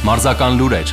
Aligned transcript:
Մարզական 0.00 0.54
լուրեր 0.56 0.92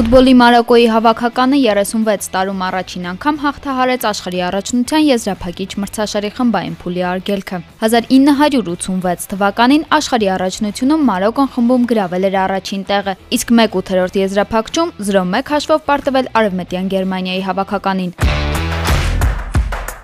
Ֆուտբոլի 0.00 0.32
Մարոկոյի 0.40 0.84
հավաքականը 0.88 1.56
36 1.60 2.28
տարում 2.32 2.62
առաջին 2.68 3.08
անգամ 3.10 3.40
հաղթահարեց 3.42 4.06
աշխարհի 4.10 4.40
առաջնության 4.46 5.04
եզրափակիչ 5.04 5.68
մրցաշարի 5.82 6.30
խմբային 6.38 6.78
փուլի 6.80 7.04
արգելքը։ 7.10 7.60
1986 7.90 9.28
թվականին 9.34 9.86
աշխարհի 10.00 10.32
առաջնությունում 10.40 11.06
Մարոկոն 11.12 11.52
խմբում 11.52 11.86
գրավել 11.92 12.28
էր 12.32 12.40
առաջին 12.48 12.84
տեղը, 12.96 13.18
իսկ 13.36 13.56
1/8 13.60 14.20
եզրափակչում 14.24 14.98
0-1 15.12 15.52
հաշվով 15.52 15.88
պարտվել 15.90 16.32
Արևմտյան 16.40 16.94
Գերմանիայի 16.96 17.48
հավաքականին։ 17.50 18.39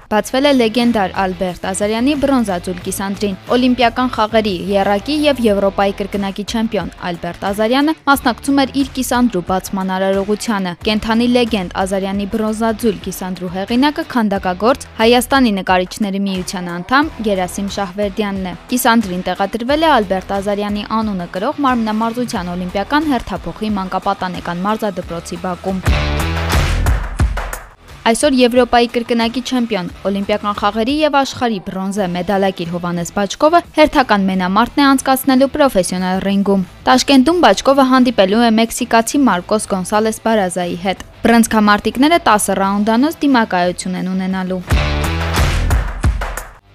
Բացվել 0.06 0.46
է 0.46 0.50
լեգենդար 0.56 1.14
Ալբերտ 1.18 1.64
Ազարյանի 1.66 2.12
բրոնզաձուլ 2.22 2.76
կիսանդրին։ 2.86 3.32
Օլիմպիական 3.56 4.10
խաղերի 4.16 4.52
երակի 4.70 5.16
եւ 5.24 5.40
Եվրոպայի 5.46 5.94
կրկնակի 6.00 6.44
չեմպիոն 6.46 6.92
Ալբերտ 7.10 7.46
Ազարյանը 7.50 7.94
մասնակցում 8.06 8.60
էր 8.62 8.74
իր 8.82 8.92
կիսանդրու 8.98 9.42
բացման 9.50 9.90
արարողությանը։ 9.96 10.74
Կենթանի 10.86 11.26
լեգենդ 11.34 11.74
Ազարյանի 11.82 12.28
բրոնզաձուլ 12.36 13.00
կիսանդրու 13.06 13.52
հեղինակը 13.56 14.06
քանդակագործ 14.14 14.86
Հայաստանի 15.02 15.52
նկարիչների 15.58 16.22
միության 16.26 16.70
անդամ 16.76 17.10
Գերասիմ 17.26 17.68
Շահվերդյանն 17.78 18.46
է։ 18.46 18.54
Կիսանդրին 18.70 19.26
տեղադրվել 19.26 19.86
է 19.86 19.90
Ալբերտ 19.96 20.32
Ազարյանի 20.38 20.86
անունը 21.00 21.28
կրող 21.34 21.60
մարմնամարզության 21.66 22.54
օլիմպիական 22.54 23.10
հերթափոխի 23.10 23.74
մանկապատանեկան 23.80 24.64
մարզադպրոցի 24.70 25.42
բակում։ 25.46 25.84
Այսօր 28.06 28.34
Եվրոպայի 28.38 28.88
կրկնակի 28.94 29.40
չեմպիոն, 29.50 29.86
Օլիմպիական 30.06 30.54
խաղերի 30.60 30.94
եւ 31.00 31.16
աշխարհի 31.20 31.58
բրոնզե 31.66 32.06
մեդալակիր 32.14 32.70
Հովանես 32.76 33.10
Բաչկովը 33.16 33.62
հերթական 33.80 34.28
մենամարտն 34.30 34.84
է 34.84 34.86
անցկացնելու 34.92 35.50
պրոֆեսիոնալ 35.56 36.22
ռինգում։ 36.28 36.64
Տաշկենտում 36.86 37.44
Բաչկովը 37.48 37.90
հանդիպելու 37.90 38.46
է 38.46 38.54
մեքսիկացի 38.62 39.22
Մարկոս 39.26 39.70
Գոնսալես 39.74 40.22
Բարազայի 40.22 40.82
հետ։ 40.86 41.06
Բրոնզկամարտիկները 41.26 42.24
10 42.30 42.52
ռաունդանոց 42.62 43.22
դիմակայություն 43.26 43.98
են 44.04 44.12
ունենալու։ 44.14 44.85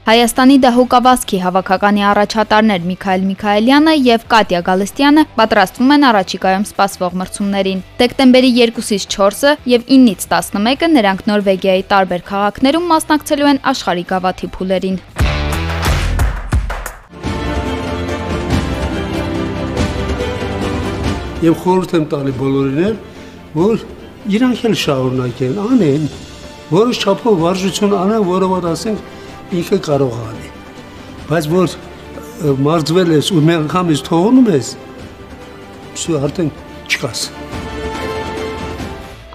Հայաստանի 0.02 0.56
դահուկավազքի 0.64 1.40
հավաքականի 1.44 2.04
առաջատարներ 2.12 2.86
Միքայել 2.90 3.26
Միքայելյանը 3.28 3.92
եւ 4.02 4.24
Կատյա 4.32 4.62
Գալստյանը 4.70 5.24
պատրաստվում 5.36 5.94
են 5.96 6.06
առաջիկայում 6.10 6.66
սպասվող 6.66 7.18
մրցումներին։ 7.22 7.84
Դեկտեմբերի 8.00 8.50
2-ից 8.56 9.06
4-ը 9.14 9.52
եւ 9.74 9.86
9-ից 9.92 10.26
11-ը 10.32 10.90
նրանք 10.96 11.22
Նորվեգիայի 11.30 11.86
տարբեր 11.94 12.26
քաղաքներում 12.32 12.90
մասնակցելու 12.96 13.52
են 13.52 13.62
աշխարհի 13.76 14.06
գավաթի 14.10 14.52
փուլերին։ 14.58 14.98
Եվ 21.46 21.62
խորհուրդ 21.62 21.98
եմ 22.02 22.12
տալի 22.18 22.38
բոլորին, 22.42 23.00
որ 23.54 23.88
իրանք 24.34 24.68
էլ 24.72 24.76
շարունակեն, 24.82 25.58
անեն, 25.70 26.12
որոշ 26.74 27.06
չափով 27.06 27.42
վարժություն 27.46 28.00
անեն, 28.02 28.30
որովհետեւ 28.32 28.72
ասենք 28.72 29.10
ինքը 29.52 29.78
կարող 29.84 30.14
անի։ 30.30 30.50
Բայց 31.28 31.48
որ 31.52 31.74
մարզվել 32.66 33.14
ես 33.18 33.32
ու 33.36 33.42
մի 33.48 33.56
անգամից 33.62 34.04
թողնում 34.08 34.48
ես, 34.52 34.70
շու 36.02 36.20
արդեն 36.26 36.52
չկաս։ 36.88 37.24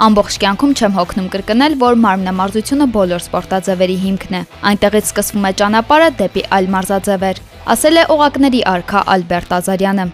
Ամբողջ 0.06 0.34
կյանքում 0.42 0.72
չեմ 0.76 0.96
հոգնում 0.96 1.28
կրկնել, 1.32 1.76
որ 1.80 1.94
մարմնամարզությունը 2.02 2.86
բոլոր 2.96 3.22
սպորտաձևերի 3.26 3.96
հիմքն 4.02 4.36
է։ 4.36 4.42
Այնտեղից 4.72 5.08
սկսվում 5.12 5.48
է 5.48 5.52
ճանապարհը 5.62 6.10
դեպի 6.20 6.44
այլ 6.56 6.70
մարզաձևեր, 6.76 7.42
ասել 7.76 7.96
է 7.96 8.04
օղակների 8.16 8.60
արքա 8.76 9.04
Ալբերտ 9.16 9.56
Ազարյանը։ 9.56 10.06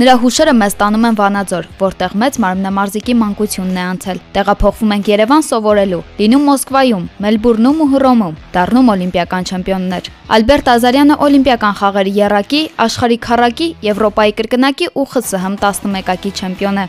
Նրա 0.00 0.12
հուշերը 0.20 0.52
մեզ 0.56 0.74
տանում 0.80 1.02
են 1.04 1.16
Վանաձոր, 1.18 1.66
որտեղ 1.76 2.12
մեծ 2.20 2.36
մարմնամարզիկի 2.40 3.14
մանկությունն 3.20 3.80
է 3.80 3.82
անցել։ 3.84 4.22
Տեղափոխվում 4.36 4.94
ենք 4.96 5.10
Երևան 5.12 5.44
սովորելու, 5.48 5.98
լինում 6.20 6.46
Մոսկվայում, 6.50 7.04
Մելբուրնում 7.24 7.82
ու 7.84 7.88
Հռոմում, 7.92 8.38
դառնում 8.54 8.88
օլիմպիական 8.94 9.50
չեմպիոններ։ 9.50 10.10
Ալբերտ 10.40 10.72
Ազարյանը 10.76 11.20
օլիմպիական 11.28 11.78
խաղերի 11.82 12.16
երակի, 12.16 12.62
աշխարհի 12.88 13.20
քառակի, 13.28 13.70
Եվրոպայի 13.90 14.36
կրկնակի 14.40 14.90
ու 14.96 15.06
ԽՍՀՄ 15.12 15.44
11-ակի 15.44 16.36
չեմպիոն 16.40 16.84
է։ 16.86 16.88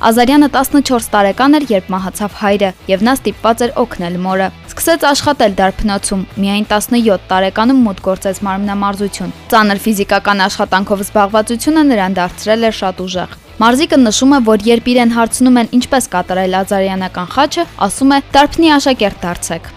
Ազարյանը 0.00 0.46
14 0.48 1.08
տարեկան 1.12 1.56
էր, 1.58 1.64
երբ 1.68 1.88
մահացավ 1.92 2.36
հայրը, 2.40 2.68
եւ 2.88 3.02
նա 3.04 3.12
ստիպված 3.18 3.64
էր 3.66 3.72
օգնել 3.82 4.14
մորը։ 4.24 4.46
Սկսեց 4.70 5.02
աշխատել 5.10 5.56
դարբնոցում, 5.58 6.22
միայն 6.40 6.64
17 6.70 7.26
տարեկանում 7.32 7.82
մոտ 7.84 8.00
գործեց 8.06 8.40
մարմնամարզություն։ 8.46 9.34
Ծանր 9.52 9.82
ֆիզիկական 9.84 10.40
աշխատանքով 10.46 11.02
զբաղվածությունը 11.04 11.82
նրան 11.90 12.16
դարձրել 12.16 12.64
էր 12.70 12.78
շատ 12.80 13.02
ուժեղ։ 13.04 13.34
Մարզիկը 13.60 13.98
նշում 14.00 14.32
է, 14.32 14.38
որ 14.48 14.64
երբ 14.70 14.88
իրեն 14.94 15.12
հարցնում 15.20 15.60
են 15.60 15.70
ինչպես 15.80 16.08
կատարել 16.16 16.56
Ազարյանական 16.62 17.28
խաչը, 17.36 17.66
ասում 17.90 18.16
է՝ 18.16 18.22
«Դարբնի 18.40 18.72
աշակերտ 18.80 19.22
դարձեք»։ 19.26 19.70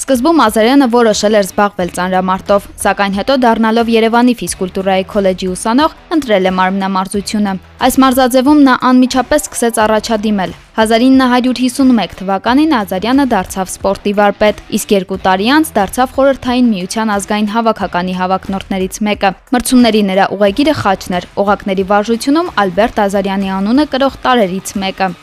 Սկզբում 0.00 0.38
Ազարյանը 0.40 0.86
որոշել 0.94 1.34
էր 1.36 1.42
զբաղվել 1.44 1.90
ծանրամարտով, 1.96 2.68
սակայն 2.80 3.16
հետո 3.18 3.34
դառնալով 3.42 3.90
Երևանի 3.92 4.34
ֆիզկուլտուրայի 4.40 5.04
քոլեջի 5.12 5.48
ուսանող, 5.52 5.96
ընտրել 6.16 6.48
է 6.48 6.52
մարմնամարզությունը։ 6.56 7.52
Այս 7.84 7.98
մարզաձևում 8.00 8.62
նա 8.64 8.78
անմիջապես 8.90 9.44
սկսեց 9.50 9.82
առաջադիմել։ 9.84 10.56
1951 10.80 12.16
թվականին 12.16 12.74
Ազարյանը 12.80 13.26
դարձավ 13.36 13.72
սպորտի 13.76 14.12
վարպետ, 14.16 14.62
իսկ 14.80 14.94
երկու 14.96 15.20
տարի 15.28 15.48
անց 15.60 15.72
դարձավ 15.76 16.14
խորհրդային 16.16 16.70
միության 16.72 17.12
ազգային 17.20 17.50
հավաքականի 17.60 18.14
հավակնորդներից 18.24 19.02
մեկը։ 19.04 19.34
Մրցումների 19.52 20.02
նրա 20.08 20.30
ուղեգիրը 20.40 20.76
խաչն 20.80 21.18
էր, 21.20 21.32
օղակների 21.44 21.84
վարժությունում 21.92 22.54
Ալբերտ 22.64 23.02
Ազարյանի 23.04 23.58
անունը 23.60 23.92
կրող 23.92 24.22
տարերից 24.24 24.78
մեկը։ 24.80 25.16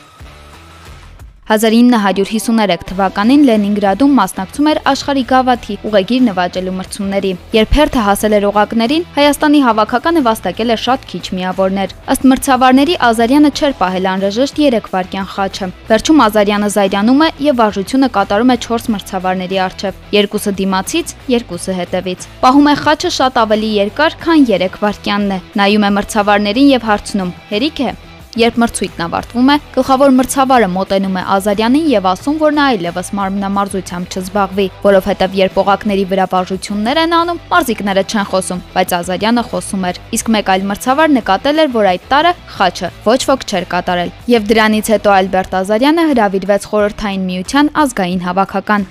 1953 1.48 2.82
թվականին 2.88 3.44
Լենինգրադում 3.48 4.16
մասնակցում 4.18 4.66
էր 4.68 4.80
աշխարհի 4.92 5.22
գավաթի 5.30 5.76
ուղեգիր 5.88 6.22
նվաճելու 6.28 6.74
մրցումների։ 6.78 7.30
Երբ 7.56 7.76
հերթը 7.78 8.02
հասել 8.08 8.36
էր 8.38 8.46
օղակներին, 8.48 9.06
Հայաստանի 9.18 9.60
հավաքականը 9.64 10.22
վաստակել 10.28 10.74
էր 10.74 10.82
շատ 10.84 11.06
քիչ 11.12 11.22
միավորներ։ 11.38 11.94
Ըստ 12.12 12.26
մրցավարների 12.32 12.98
Ազարյանը 13.08 13.50
չէր 13.56 13.72
պահել 13.80 14.08
անհրաժեշտ 14.12 14.60
3 14.60 14.90
վայրկյան 14.92 15.30
խաչը։ 15.32 15.70
Վերջում 15.88 16.22
Ազարյանը 16.28 16.68
զայրանում 16.76 17.22
է 17.24 17.30
եւ 17.48 17.58
վարժությունը 17.62 18.08
կատարում 18.18 18.52
է 18.52 18.58
4 18.68 18.92
մրցավարների 18.98 19.62
առջև։ 19.68 20.02
Երկուսը 20.18 20.52
դիմացից, 20.60 21.14
երկուսը 21.38 21.78
հետևից։ 21.80 22.28
Պահում 22.44 22.68
է 22.68 22.74
խաչը 22.84 23.14
շատ 23.18 23.40
ավելի 23.44 23.70
երկար, 23.78 24.20
քան 24.24 24.44
3 24.52 24.82
վայրկյանն 24.84 25.32
է։ 25.38 25.40
Նայում 25.62 25.88
է 25.88 25.94
մրցավարներին 25.96 26.70
եւ 26.76 26.92
հարցնում. 26.92 27.34
«Հերիք 27.48 27.82
է»։ 27.88 28.07
Երբ 28.36 28.58
մրցույթն 28.60 29.02
ավարտվում 29.06 29.46
է, 29.48 29.54
գլխավոր 29.72 30.10
մրցավարը 30.18 30.66
մոտենում 30.74 31.14
է 31.16 31.22
Ազարյանին 31.32 31.86
եւ 31.88 32.08
ասում, 32.10 32.34
որ 32.42 32.52
նա 32.58 32.66
այլևս 32.72 33.08
մարմնամարզությամբ 33.16 34.12
չզբաղվի, 34.12 34.66
որովհետեւ 34.84 35.38
երբ 35.38 35.56
օղակների 35.62 36.04
վրա 36.12 36.26
վարժություններ 36.34 37.00
են 37.04 37.16
անում, 37.18 37.40
մարզիկները 37.48 38.04
չեն 38.04 38.28
խոսում, 38.28 38.62
բայց 38.76 38.94
Ազարյանը 38.98 39.44
խոսում 39.48 39.88
էր։ 39.88 40.00
Իսկ 40.18 40.30
մեկ 40.36 40.52
այլ 40.52 40.68
մրցավար 40.68 41.12
նկատել 41.16 41.58
էր, 41.64 41.72
որ 41.78 41.88
այդ 41.88 42.06
տարը 42.12 42.32
խաչը 42.58 42.92
ոչ 43.08 43.20
ոք 43.32 43.48
չէր 43.48 43.68
կատարել։ 43.72 44.14
Եվ 44.28 44.48
դրանից 44.52 44.92
հետո 44.92 45.16
Ալբերտ 45.18 45.58
Ազարյանը 45.64 46.08
հրավիրվեց 46.12 46.68
խորհրդային 46.68 47.28
միության 47.32 47.74
ազգային 47.88 48.24
հավաքական։ 48.28 48.88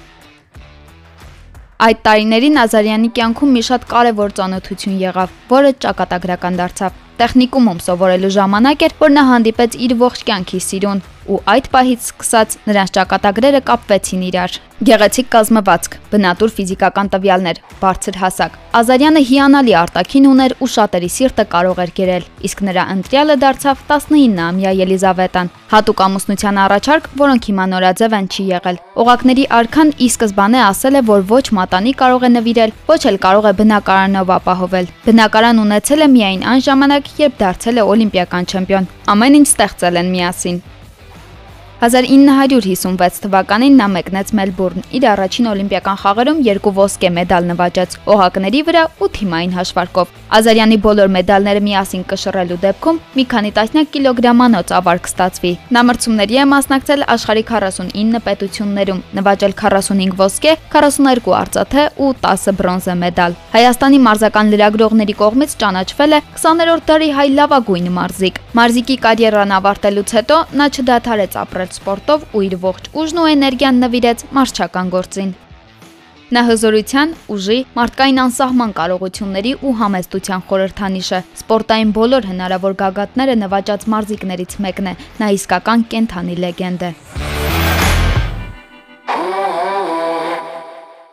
Այդ 1.77 1.99
տարիներին 2.07 2.55
Ազարյանի 2.57 3.09
կյանքում 3.13 3.51
մի 3.53 3.61
շատ 3.67 3.83
կարևոր 3.91 4.31
ծանոթություն 4.39 4.95
եղավ, 4.97 5.35
որը 5.51 5.75
ճակատագրական 5.85 6.57
դարձավ։ 6.57 7.03
Տեխնիկումում 7.17 7.79
սովորելու 7.81 8.33
ժամանակ 8.37 8.87
էր, 8.87 8.97
որ 9.01 9.13
նա 9.17 9.23
հանդիպեց 9.31 9.77
իր 9.87 9.95
ողջ 10.01 10.25
կյանքի 10.27 10.59
սիրուն 10.67 11.05
ու 11.27 11.41
այդ 11.51 11.67
պահից 11.73 12.05
սկսած 12.07 12.55
նրանց 12.67 12.93
ճակատագրերը 12.97 13.61
կապվեցին 13.67 14.23
իրար։ 14.27 14.57
Գեղեցիկ 14.87 15.29
կազմվածք, 15.33 15.95
բնատուր 16.11 16.51
ֆիզիկական 16.53 17.07
տվյալներ, 17.13 17.59
բարձր 17.81 18.17
հասակ։ 18.21 18.57
Ազարյանը 18.77 19.21
հիանալի 19.27 19.73
արտաքին 19.81 20.27
ուներ 20.31 20.53
ու 20.61 20.69
շատերի 20.73 21.09
սիրտը 21.17 21.45
կարող 21.53 21.79
էր 21.83 21.91
գերել, 21.97 22.27
իսկ 22.47 22.61
նրա 22.67 22.83
ընտրյալը 22.93 23.35
դարձավ 23.41 23.81
19-ամյա 23.89 24.73
Ելիզավետան։ 24.77 25.49
Հատուկ 25.73 26.03
ամուսնության 26.05 26.59
առաջարկ, 26.67 27.09
որոնք 27.17 27.47
հիմա 27.49 27.65
նորաձև 27.73 28.15
են 28.17 28.27
չի 28.31 28.45
եղել։ 28.53 28.77
Օղակների 29.01 29.45
արքան 29.57 29.89
ի 29.97 30.07
սկզբանե 30.13 30.61
ասել 30.67 30.95
է, 30.97 31.01
որ 31.09 31.25
ոչ 31.33 31.45
մատանի 31.57 31.93
կարող 31.97 32.27
է 32.27 32.29
նվիրել, 32.37 32.75
ոչ 32.87 33.01
էլ 33.09 33.17
կարող 33.25 33.49
է 33.49 33.53
բնակարանով 33.57 34.31
ապահովել։ 34.37 34.91
Բնակարան 35.07 35.61
ունեցել 35.65 36.05
է 36.05 36.07
միայն 36.13 36.45
այն 36.53 36.63
ժամանակ, 36.67 37.06
երբ 37.21 37.37
դարձել 37.41 37.79
է 37.81 37.85
օլիմպիական 37.93 38.47
չեմպիոն։ 38.51 38.89
Ամեն 39.13 39.37
ինչ 39.37 39.47
ստեղծել 39.47 39.99
են 40.01 40.11
միասին։ 40.13 40.57
1956 41.77 43.19
թվականին 43.21 43.75
նա 43.77 43.85
մեկնեց 43.93 44.31
Մելբուրն։ 44.33 44.85
Իր 44.97 45.03
առաջին 45.11 45.49
օլիմպիական 45.51 45.97
խաղերում 46.01 46.39
երկու 46.47 46.71
ոսկե 46.73 47.11
մեդալ 47.17 47.49
նվաճեց՝ 47.51 47.97
օհակների 48.13 48.61
վրա 48.65 48.83
ու 48.97 49.09
թիմային 49.17 49.53
հաշվարկով։ 49.53 50.15
Ազարյանի 50.37 50.77
բոլոր 50.87 51.11
մեդալները 51.13 51.61
միասին 51.67 52.05
կշռելու 52.09 52.57
դեպքում 52.65 52.97
մի 53.17 53.25
քանի 53.33 53.51
տասնյակ 53.57 53.91
կիլոգրամանոց 53.93 54.73
ավարկ 54.77 55.05
կստացվի։ 55.05 55.51
Նա 55.77 55.83
մրցումների 55.87 56.41
է 56.41 56.47
մասնակցել 56.57 57.05
աշխարհի 57.13 57.43
49 57.51 58.21
պետություններում, 58.25 59.03
նվաճել 59.21 59.53
45 59.61 60.17
ոսկե, 60.17 60.57
42 60.73 61.37
արծաթե 61.37 61.85
ու 62.01 62.11
10 62.25 62.57
բրոնզե 62.57 62.97
մեդալ։ 63.05 63.37
Հայաստանի 63.53 64.01
մարզական 64.07 64.51
լրագրողների 64.57 65.15
կողմից 65.21 65.55
ճանաչվել 65.61 66.17
է 66.17 66.21
20-րդ 66.41 66.89
դարի 66.89 67.09
հայ 67.21 67.27
լավագույն 67.37 67.89
մարզիկ։ 68.01 68.43
Մարզիկի 68.57 68.99
կարիերան 69.07 69.55
ավարտելուց 69.61 70.17
հետո 70.17 70.37
նա 70.57 70.69
չդադարեց 70.73 71.39
ապրել 71.45 71.66
սպորտով 71.75 72.23
ու 72.37 72.45
իր 72.47 72.55
ողջ 72.63 72.87
ուժն 73.01 73.19
ու 73.23 73.27
էներգիան 73.33 73.83
նվիրեց 73.83 74.23
մարզչական 74.37 74.91
գործին։ 74.95 75.35
Նա 76.27 76.41
հզորության, 76.43 77.11
ուժի, 77.31 77.57
մարդկային 77.77 78.19
անսահման 78.23 78.73
կարողությունների 78.79 79.53
ու 79.63 79.73
համեստության 79.79 80.43
խորհրդանիշ 80.49 81.11
է։ 81.15 81.21
Սպորտային 81.39 81.95
բոլոր 81.95 82.29
հնարավոր 82.33 82.77
գագաթները 82.83 83.39
նվաճած 83.47 83.87
մարզիկներից 83.95 84.59
մեկն 84.67 84.91
է։ 84.91 84.97
Նա 85.23 85.33
իսկական 85.39 85.87
կենթանի 85.95 86.39
լեգենդ 86.43 86.87
է։ 86.91 86.93